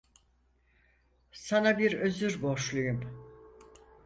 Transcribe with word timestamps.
Sana 1.31 1.77
bir 1.79 1.93
özür 1.93 2.41
borçluyum. 2.41 3.27